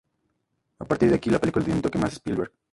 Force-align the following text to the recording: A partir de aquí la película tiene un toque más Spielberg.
A 0.79 0.83
partir 0.85 1.09
de 1.09 1.15
aquí 1.15 1.29
la 1.29 1.37
película 1.37 1.63
tiene 1.63 1.77
un 1.77 1.83
toque 1.83 1.99
más 1.99 2.13
Spielberg. 2.13 2.51